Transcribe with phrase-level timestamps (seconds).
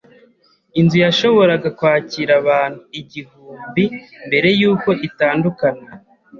[0.79, 3.83] Inzu yashoboraga kwakira abantu igihumbi
[4.27, 5.87] mbere yuko itandukana.